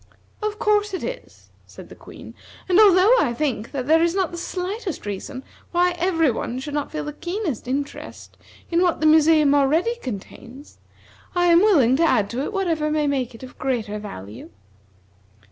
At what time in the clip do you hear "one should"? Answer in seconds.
6.31-6.73